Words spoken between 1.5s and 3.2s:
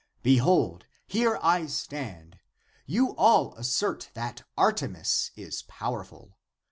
stand. You